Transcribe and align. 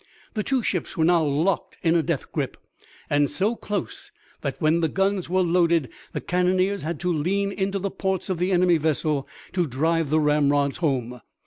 The 0.33 0.41
two 0.41 0.63
ships 0.63 0.97
were 0.97 1.05
now 1.05 1.23
locked 1.23 1.77
in 1.83 1.93
a 1.95 2.01
death 2.01 2.31
grip, 2.31 2.57
and 3.07 3.29
so 3.29 3.55
close 3.55 4.11
that 4.41 4.55
when 4.59 4.79
the 4.79 4.87
guns 4.89 5.29
were 5.29 5.43
loaded 5.43 5.89
the 6.13 6.21
cannoneers 6.21 6.81
had 6.81 6.99
to 7.01 7.13
lean 7.13 7.51
into 7.51 7.77
the 7.77 7.91
ports 7.91 8.27
of 8.27 8.39
the 8.39 8.51
enemy 8.51 8.77
vessel 8.77 9.27
to 9.53 9.67
drive 9.67 10.09
the 10.09 10.19
ramrods 10.19 10.77
home. 10.77 11.21